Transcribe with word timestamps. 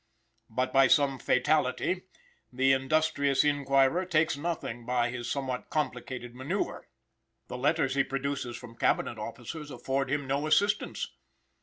But, 0.49 0.73
by 0.73 0.87
some 0.87 1.19
fatality, 1.19 2.07
the 2.51 2.71
industrious 2.73 3.43
inquirer 3.43 4.03
takes 4.03 4.35
nothing 4.35 4.83
by 4.83 5.11
his 5.11 5.29
somewhat 5.29 5.69
complicated 5.69 6.33
manoeuvre. 6.33 6.81
The 7.49 7.57
letters 7.59 7.93
he 7.93 8.03
produces 8.03 8.57
from 8.57 8.75
Cabinet 8.77 9.19
officers 9.19 9.69
afford 9.69 10.09
him 10.09 10.25
no 10.25 10.47
assistance. 10.47 11.05